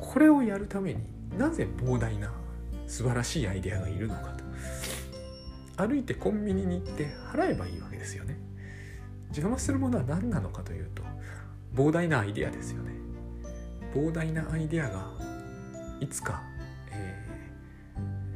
[0.00, 0.06] と。
[0.12, 1.00] これをやるために
[1.38, 2.32] なぜ膨大な
[2.86, 4.36] 素晴らしいアイデアがいるのか
[5.76, 5.86] と。
[5.86, 8.36] 歩いてコンビニに行って払えばいいわけですよね。
[9.28, 11.02] 邪魔するものは何なのかというと
[11.74, 12.92] 膨大なアイデアですよね。
[13.94, 15.12] 膨大なアイデアが
[16.00, 16.42] いつか、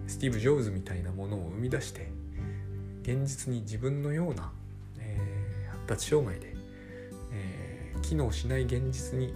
[0.07, 2.11] スティーブ・ジョブズみたいなものを生み出して
[3.03, 4.53] 現実に自分のような、
[4.99, 6.55] えー、発達障害で、
[7.33, 9.35] えー、機能しない現実に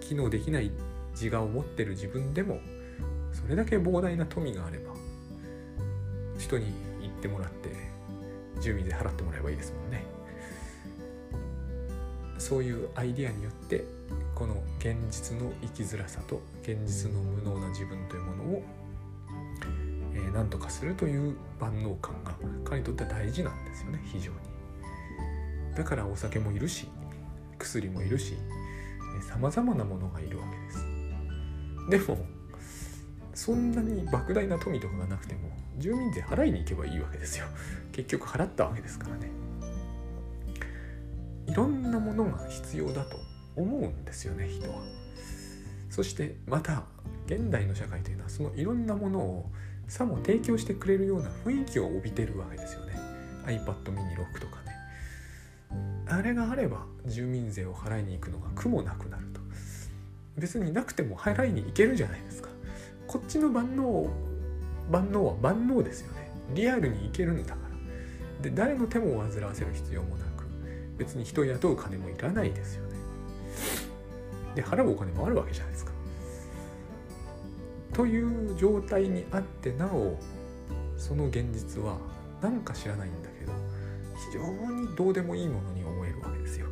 [0.00, 0.70] 機能できない
[1.12, 2.60] 自我を持ってる自分でも
[3.32, 4.94] それだけ膨大な富があれば
[6.38, 6.66] 人に
[7.00, 7.70] 言ってもらって
[8.60, 10.04] 住民税払ってもらえばいいですもんね。
[12.38, 13.84] そういうアイディアによって
[14.34, 18.62] この現実の生きづらさと現実の無能な自分というものを、
[20.34, 24.38] 何とかするという万能感が彼にとっては大事なんですよね非常に。
[25.76, 26.88] だからお酒もいるし
[27.58, 28.34] 薬もいるし
[29.28, 30.44] さまざまなものがいるわ
[31.88, 32.06] けです。
[32.06, 32.26] でも
[33.32, 37.46] そんなに莫大な富とかがなくても住民税払いに行けばいいわけですよ。
[37.92, 39.30] 結局払ったわけですからね。
[41.46, 43.18] いろんなものが必要だと
[43.54, 44.82] 思うんですよね人は。
[45.90, 46.84] そしてまた
[47.26, 49.52] 現代の社会というのはそのいろんなものを
[49.88, 52.94] さも提供してくれるような雰囲気を帯びてるわけですよね。
[53.46, 54.74] iPad mini 6とかね。
[56.06, 59.40] あれがあれば住民税を払いに行くのが苦もなくなると。
[60.36, 62.48] 別になくても払いに行けるじゃないですか。
[63.06, 64.10] こっちの万能
[64.90, 66.30] 万能は万能ですよね。
[66.54, 67.60] リアルに行けるんだか
[68.40, 68.42] ら。
[68.42, 70.44] で誰の手も煩わせる必要もなく。
[70.98, 72.94] 別に人を雇う金もいらないですよね。
[74.54, 75.93] で払うお金もあるわけじゃないですか。
[77.94, 80.18] という状態にあってなお
[80.98, 81.96] その現実は
[82.42, 83.52] 何か知らないんだけど
[84.32, 86.66] 非常にどうでもいいものに思えるわけですよ。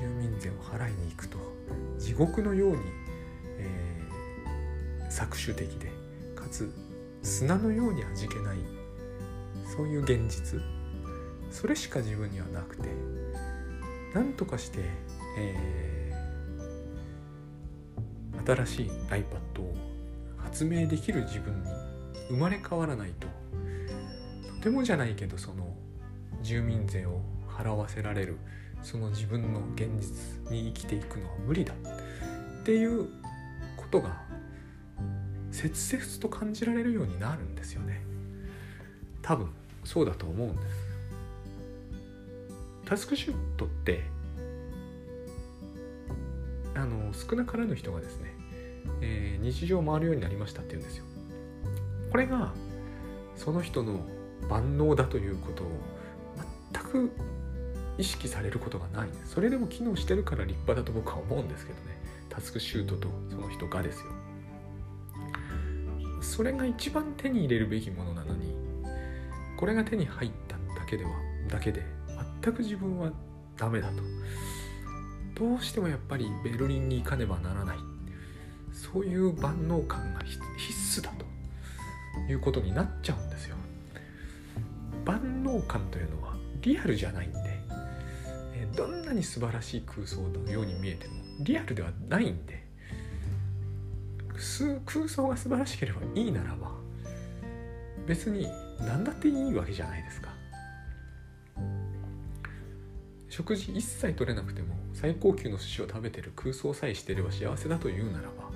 [0.00, 1.38] 住民税を払いに行くと
[1.98, 2.78] 地獄のように、
[3.58, 5.92] えー、搾取的で
[6.34, 6.72] かつ
[7.22, 8.58] 砂のように味気ない
[9.76, 10.60] そういう現実。
[11.50, 12.88] それしか自分にはなくて
[14.14, 14.78] 何とかして、
[15.38, 19.91] えー、新しい iPad を
[20.52, 21.70] 発明できる自分に
[22.28, 23.26] 生まれ変わらないと。
[24.56, 25.74] とてもじゃないけどその
[26.42, 28.36] 住民税を払わせられる
[28.82, 31.72] その自分の現実に生きていくのは無理だ。
[31.72, 33.08] っていう
[33.78, 34.20] ことが
[35.50, 38.02] 切々と感じられるようになるんですよね。
[39.22, 39.48] 多分
[39.84, 40.66] そうだと思うんです。
[42.84, 44.02] タスクシュートって
[46.74, 48.31] あの少なからぬ人がですね、
[49.00, 51.04] えー、日常を回るようになりましたっていうんですよ。
[52.10, 52.52] これが
[53.36, 54.00] その人の
[54.48, 55.66] 万能だということを
[56.72, 57.10] 全く
[57.98, 59.08] 意識されることがない。
[59.24, 62.00] それでも機能してるから立派だと僕は思うんですけどね。
[62.28, 64.06] タスクシュートとその人がですよ。
[66.20, 68.54] それが一番手に入れるべきものなのに
[69.56, 71.10] これが手に入っただけでは
[71.48, 71.84] だけで
[72.42, 73.12] 全く自分は
[73.56, 74.02] ダメだと。
[75.34, 77.91] どうしてもやっぱりベルリンに行かねばならない。
[78.92, 80.20] そういう万能感が
[80.56, 81.32] 必須だと。
[82.28, 83.56] いうことになっちゃうんですよ。
[85.04, 87.38] 万能感というのはリアルじゃないんで
[88.76, 92.62] どんなに素晴らしい空想のように見えてもリアルではないんで
[94.86, 96.70] 空想が素晴らしければいいならば
[98.06, 98.46] 別に
[98.78, 100.30] 何だっていいわけじゃないですか。
[103.28, 108.52] 食事一切取れなくても最高級の寿司を食べてる空想さえしてれば幸せだというならば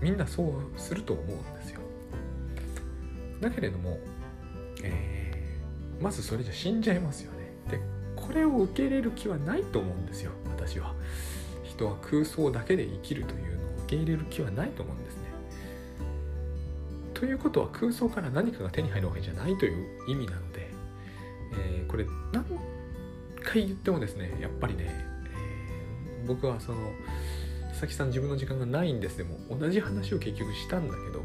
[0.00, 1.80] みんなそうすると思うんですよ。
[3.40, 3.98] だけれども、
[4.82, 7.52] えー、まずそれじゃ死んじゃいますよね。
[7.70, 7.80] で
[8.14, 10.32] これを受け入れる気はないと思うんですよ。
[10.46, 10.94] 私は。
[11.64, 15.22] 人は空想だけで生きるというのを受け入れる気はないと思うんですね。
[17.12, 20.68] ということは空想から何かが手に入るわけじゃないという意味なので、
[21.52, 22.44] えー、これ何
[23.42, 26.78] 回言ってもですねやっぱりね、えー、僕はその
[27.78, 29.18] 佐々木さん自分の時間がないんです。
[29.18, 31.22] でも同じ話を結局したんだけど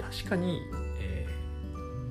[0.00, 0.62] 確かに、
[0.98, 1.28] え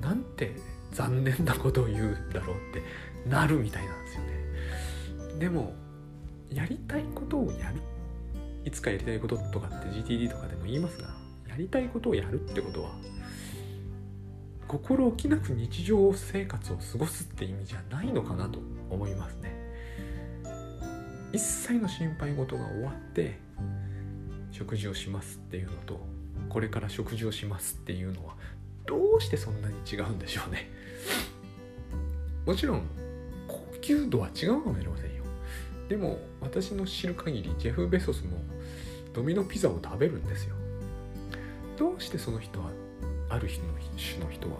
[0.00, 0.54] なんて
[0.92, 2.82] 残念なことを言うんだろうって
[3.28, 5.38] なるみたいなんですよね。
[5.40, 5.74] でも
[6.50, 7.80] やりたいことをやる。
[8.64, 11.08] いつかやりたいこととかって GTD とかでも言いますが
[11.48, 12.92] やりたいことをやるってことは
[14.68, 19.63] 心置きなく日常生活を過ごすって意味じゃないのかなと思いますね。
[21.34, 23.40] 一切の心配事が終わって
[24.52, 25.98] 食事をしますっていうのと
[26.48, 28.36] これから食事をしますっていうのは
[28.86, 30.70] どうしてそんなに違うんでしょうね。
[32.46, 32.82] もちろん
[33.48, 35.24] 高級度は違うかもしれませんよ。
[35.88, 38.38] でも私の知る限りジェフ・ベソスも
[39.12, 40.54] ドミノピザを食べるんですよ。
[41.76, 42.70] どうしてその人は
[43.28, 43.66] ある日の
[43.96, 44.58] 種の人は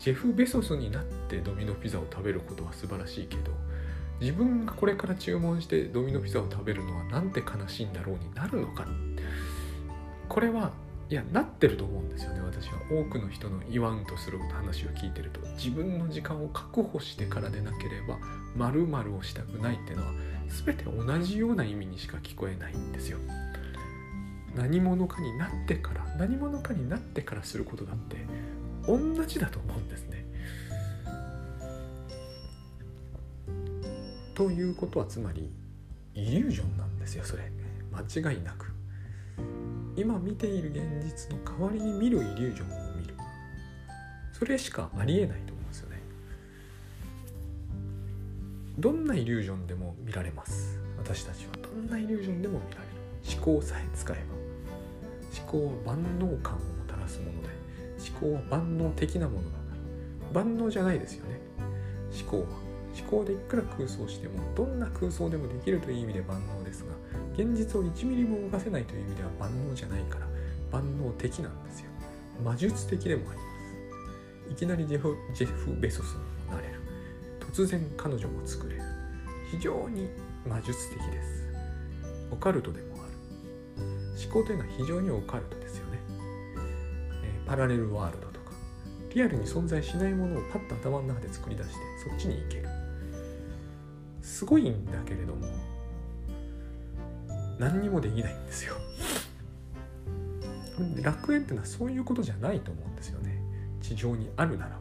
[0.00, 3.52] ジェフ・ベソスになってドミノピザを食べることは素晴らしいけど
[4.20, 8.86] 自分がこれから注文してドミノピザを食べるのはなんて悲しいんだろうになるのか。
[10.28, 10.72] これは
[11.08, 12.74] いやなってると思うんですよね私は。
[12.90, 15.40] 多くの人の言わんとする話を聞いてると。
[15.56, 18.18] 自分の時間を確保してからでなければ
[18.56, 20.12] 〇〇をしたくないっていうのは
[20.64, 23.18] 全て同じような意味にしか聞こえないんですよ。
[24.54, 28.16] 何者かになってから何者かになってからすることだって
[28.86, 30.19] 同じだと思うんですね。
[34.40, 35.52] ということはつまり
[36.14, 37.52] イリュージョンなんですよそれ。
[37.92, 38.72] 間違いなく。
[39.96, 43.14] 今見ている現実の代わりに見るイリュージョンを見る。
[44.32, 46.00] それしかありえないと思うんですよね。
[48.78, 50.78] どんなイリュージョンでも見られます。
[50.96, 51.52] 私たちは。
[51.62, 53.36] どんなイリュージョンでも見られる。
[53.36, 54.22] 思考さえ使えば。
[55.38, 57.48] 思考は万能感をもたらすもので
[58.10, 59.64] 思考は万能的なものだか
[60.32, 60.42] ら。
[60.42, 61.38] 万能じゃないですよね。
[62.18, 62.59] 思考は。
[62.98, 66.92] 思考でいくら空想してもどんな空想でもできるという意味で万能ですが
[67.34, 70.26] 現実を1ミリも動かせないという意味では万能じゃないから
[70.70, 71.90] 万能的なんですよ。
[72.44, 73.46] 魔術的でもありま
[74.48, 74.52] す。
[74.52, 76.80] いきなりジェフジェフ・ベソスになれる。
[77.40, 78.82] 突然彼女も作れる。
[79.50, 80.08] 非常に
[80.46, 81.48] 魔術的です。
[82.30, 83.84] オカルトでもある。
[84.22, 85.98] 思考というのは非常にオカルトですよね、
[87.24, 88.52] えー、パラレルワールドとか。
[89.12, 91.74] リアルに存在しないものをパッと頭の中で作り出して
[92.08, 92.79] そっちに行ける。
[94.40, 95.46] すごいんだけれども
[97.58, 98.74] 何にもできないんですよ。
[101.02, 103.38] 楽園っていうのはそういうことじゃないと思うんですよね。
[103.82, 104.80] 地上にあるならば。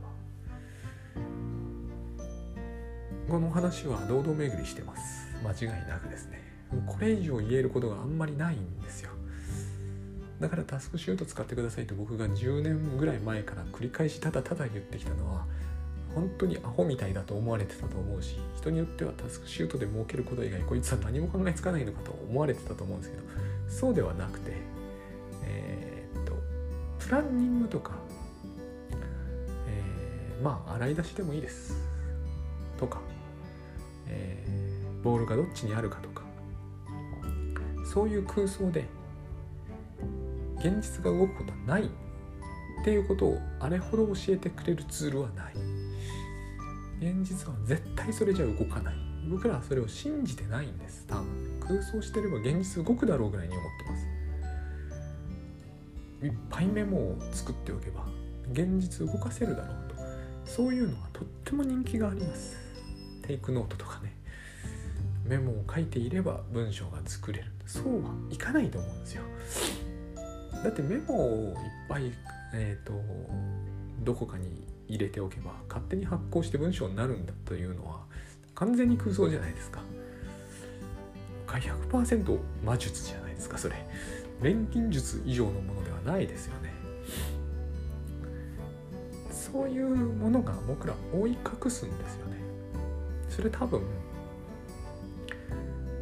[3.29, 5.27] この話は堂々巡りしてます。
[5.43, 6.41] 間違いなくですね。
[6.87, 9.11] これ以上言えることがあんまりないんですよ。
[10.39, 15.45] だからタスクシュート使ってくださいと僕が10年ぐらい前から繰り返しただただ言ってきたのは
[16.19, 23.23] 本当にアホみたいだと思われてたと思うし人によってはタスクシュートで儲けること以外こいつは何も考えつかないのかと思われてたと思うんですけど
[23.69, 24.51] そうではなくて
[25.45, 26.33] えー、っと
[26.99, 27.93] プランニングとか、
[29.67, 31.73] えー、まあ洗い出しでもいいです。
[32.77, 33.01] とか、
[34.07, 36.29] えー、ボールがどっちにあるかとか。
[37.91, 38.85] そういう空想で
[40.59, 41.87] 現実が動くことはないっ
[42.83, 45.68] ていうことをあれほど教えてくれるツールはない。
[46.99, 48.95] 現実は絶対それじゃ動かない。
[49.29, 51.05] 僕らはそれを信じてないんです。
[51.07, 51.25] 多分。
[51.61, 54.05] 空想してれば現実動くだろうぐらいに思ってます。
[56.25, 58.05] いっぱいメモを作っておけば
[58.51, 59.95] 現実動かせるだろうと。
[60.43, 62.57] そういうのはとっても人気があります。
[63.21, 64.15] テイクノートとかね。
[65.25, 67.45] メモを書いていれば文章が作れる。
[67.65, 69.23] そうはいかないと思うんですよ。
[70.63, 71.55] だってメモをいっ
[71.87, 72.11] ぱい
[72.53, 73.01] えっ、ー、と
[74.03, 78.01] どこかに入れておけば勝手に発行して文章になるんだというのは
[78.55, 79.79] 完全に空想じゃないですか。
[81.47, 83.75] 100%魔術じゃないですかそれ。
[84.41, 86.73] 錬金術以上のものではないですよね。
[89.31, 92.37] そういうものが僕ら覆い隠すんですよね。
[93.29, 93.81] それ多分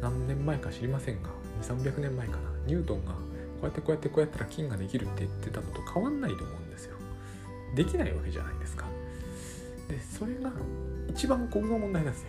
[0.02, 1.30] 何年前か知りませんが
[1.62, 2.40] 2300年前かな。
[2.66, 3.18] ニュートンがこ
[3.62, 6.67] うやってこうやってこうやったら金ができるって言ってたのと変わんないと思うんです
[7.74, 8.86] できないわけじゃないですか。
[9.88, 10.52] でそれが
[11.08, 12.28] 一番ここが問題なんですよ。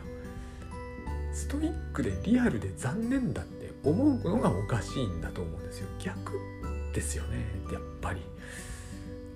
[1.33, 5.87] ストイックでリアルで残念だって思うのがおかしいんだと思うんですよ。
[5.99, 6.33] 逆
[6.93, 8.21] ですよねやっぱり。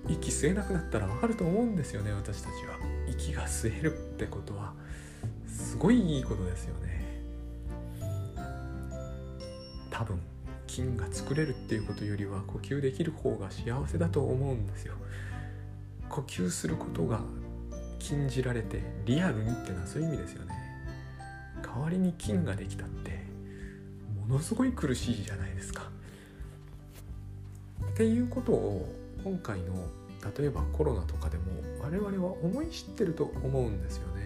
[0.08, 2.78] 息吸えなくなったらわかると思うんですよね私たちは。
[3.08, 4.74] 息が吸えるってことは。
[5.46, 7.04] すごいいいことですよね。
[9.90, 10.20] 多分
[10.66, 14.94] 菌が作れるっていうことよりは呼吸できる方が幸せだと思うんですよ。
[16.14, 17.18] 呼吸することが
[17.98, 20.54] 禁じられてリアルにってのはそういう意味ですよね。
[21.60, 23.24] 代わりに菌ができたって
[24.28, 25.90] ものすごい苦しいじゃないですか。
[27.90, 28.94] っていうことを
[29.24, 29.74] 今回の
[30.38, 31.44] 例えばコロナとかでも
[31.82, 34.22] 我々は思い知ってると思うんですよね。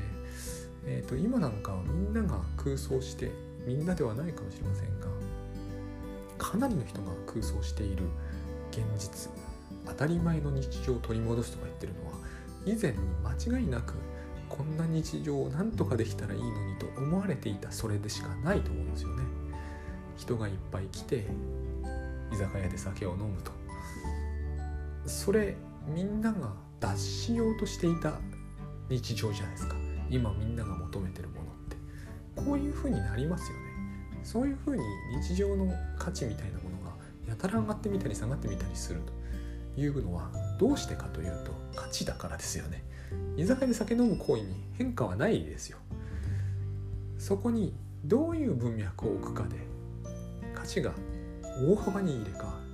[0.84, 3.32] えーと、今なんかみんなが空想して
[3.66, 5.06] みんなではないかもしれませんが
[6.36, 8.04] かなりの人が空想している
[8.72, 9.37] 現実。
[9.88, 12.12] 当たり前の日常を取り戻すとか言ってるのは
[12.64, 13.94] 以前に間違いなく
[14.48, 19.22] こんな日常を何とかできたらいいのにと思われていたそれでしかないと思うんですよね。
[20.16, 21.26] 人がいっぱい来て
[22.32, 23.52] 居酒屋で酒を飲むと
[25.06, 28.14] それみんなが脱しようとしていた
[28.88, 29.76] 日常じゃないですか。
[30.10, 31.76] 今みんなが求めてるものって。
[32.36, 33.64] こういう風になりますよね。
[34.22, 34.82] そういう風に
[35.22, 36.96] 日常の価値みたいなものが
[37.28, 39.12] やたら上がってみたり下がってみたりすると。
[39.78, 42.84] いうのはどうしてかというと価値だからですよね。
[43.36, 45.78] 居酒屋で酒飲む行為に変化はないですよ。
[47.18, 47.74] そこに
[48.04, 49.56] どういう文脈を置くかで
[50.54, 50.92] 価値が
[51.66, 52.68] 大幅に入れ替わる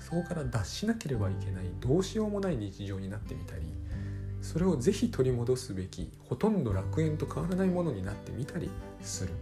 [0.00, 3.62] そこから脱しなければいけないどうしようもない日常になってみたり
[4.40, 8.70] それをぜひ取り戻すべきほとんど楽園と変わらないものになってみたり
[9.02, 9.32] する。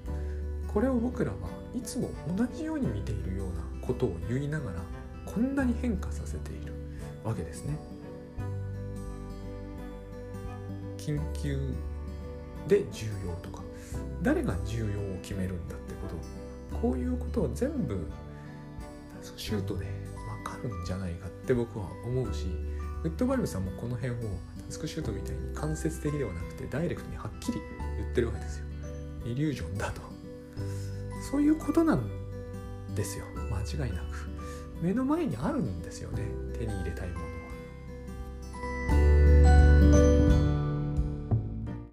[0.73, 1.37] これを僕らは
[1.73, 4.81] いつも同じように見ているようなことを言いながら
[5.25, 6.84] こんなに変化させている。
[7.25, 7.77] わけですね。
[10.97, 11.59] 緊急
[12.68, 13.64] で重要とか。
[14.22, 16.09] 誰が重要を決めるんだってこ
[16.72, 16.79] と。
[16.79, 18.07] こういうことを全部
[19.37, 19.87] シュートで
[20.45, 22.47] 分かるんじゃないかって僕は思うし
[23.05, 24.16] ウッドバイブさんもこの辺を
[24.66, 27.61] タスクシュートみたいに間接的ではなくてダイレクトにはっきり
[27.99, 28.64] 言ってるわけですよ。
[29.27, 30.01] イリュージョンだと。
[31.31, 32.09] そういうことなん
[32.95, 33.25] ですよ。
[33.51, 34.34] 間違いなく
[34.85, 36.18] 目の前にあるんですよね。
[36.53, 37.34] 手に入れたいもの。